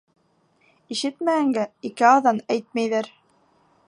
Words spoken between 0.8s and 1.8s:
Ишетмәгәнгә